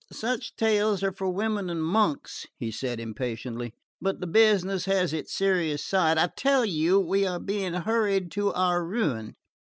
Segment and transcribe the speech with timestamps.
[0.11, 3.75] "Such tales are for women and monks," he said impatiently.
[4.01, 6.17] "But the business has its serious side.
[6.17, 9.35] I tell you we are being hurried to our ruin.